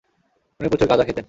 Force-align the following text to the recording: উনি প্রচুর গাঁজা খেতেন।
উনি 0.59 0.67
প্রচুর 0.71 0.87
গাঁজা 0.87 1.03
খেতেন। 1.03 1.19